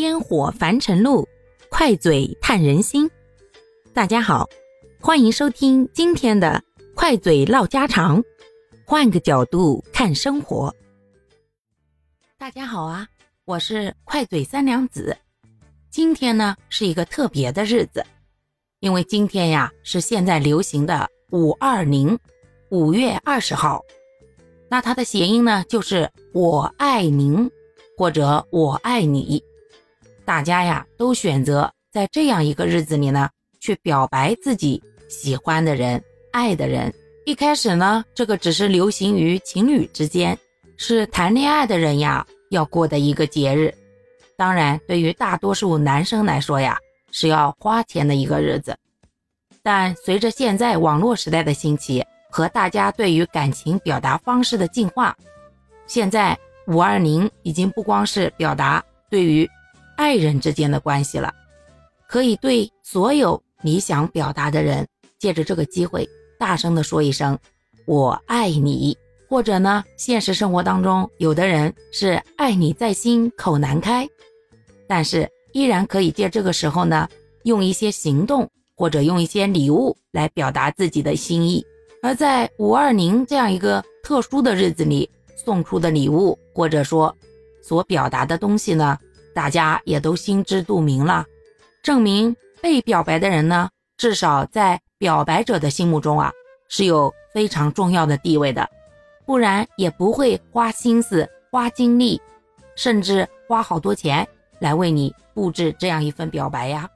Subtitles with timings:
[0.00, 1.28] 烟火凡尘路，
[1.68, 3.10] 快嘴探人心。
[3.92, 4.48] 大家好，
[4.98, 8.24] 欢迎收听今天的快嘴唠家常，
[8.86, 10.74] 换个角度看生活。
[12.38, 13.06] 大家好啊，
[13.44, 15.14] 我是快嘴三娘子。
[15.90, 18.02] 今天呢是一个特别的日子，
[18.78, 22.18] 因为今天呀是现在流行的五二零，
[22.70, 23.84] 五月二十号。
[24.70, 27.50] 那它的谐音呢就是我爱您
[27.98, 29.44] 或者我爱你。
[30.30, 36.94] 大家呀都选择在这样一个日子里呢去表白自己喜欢的人、爱的人。
[37.26, 40.38] 一开始呢，这个只是流行于情侣之间，
[40.76, 43.74] 是谈恋爱的人呀要过的一个节日。
[44.36, 46.78] 当然，对于大多数男生来说呀，
[47.10, 48.78] 是要花钱的一个日子。
[49.64, 55.12] 但随着现在网络时代的兴起和大家对于感情表达方式的进化，
[55.88, 56.38] 现在
[56.68, 59.44] 五二零已经不光是表达对于
[60.00, 61.30] 爱人之间的关系了，
[62.08, 67.38] 可以对所有你想表达的人，借着这个机会大声的说一声
[67.84, 68.96] “我爱你”，
[69.28, 74.08] 或者呢，现实生活当中有的人是爱你在心口难开。
[74.88, 77.06] 但是依然可以借这个时候呢，
[77.42, 81.62] 用一些行动或者用一些礼物来表达自己的心意。
[82.02, 87.14] 而在五二零这样一个特殊的日子里，送出的礼物或者说
[87.60, 88.98] 所表达的东西呢，
[89.34, 91.24] 大家也都心知肚明了。
[91.82, 96.32] 证明被表白的人呢，至少在表白者的心目中啊，
[96.68, 98.68] 是有非常重要的地位的，
[99.24, 102.20] 不然也不会花心思、花精力，
[102.76, 104.26] 甚至花好多钱。
[104.60, 106.86] 来为你布置这样一份表白呀！